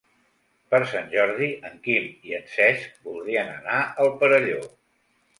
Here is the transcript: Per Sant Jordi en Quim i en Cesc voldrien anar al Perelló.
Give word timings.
Per 0.69 0.77
Sant 0.91 1.09
Jordi 1.09 1.49
en 1.69 1.75
Quim 1.87 2.07
i 2.29 2.33
en 2.37 2.47
Cesc 2.53 2.95
voldrien 3.09 3.51
anar 3.57 3.83
al 4.05 4.09
Perelló. 4.23 4.57